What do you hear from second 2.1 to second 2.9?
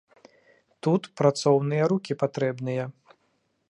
патрэбныя.